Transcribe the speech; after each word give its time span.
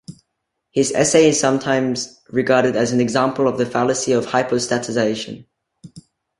His 0.71 0.91
essay 0.93 1.29
is 1.29 1.39
sometimes 1.39 2.19
regarded 2.31 2.75
as 2.75 2.91
an 2.91 2.99
example 2.99 3.47
of 3.47 3.59
the 3.59 3.67
fallacy 3.67 4.13
of 4.13 4.25
hypostatization. 4.25 5.45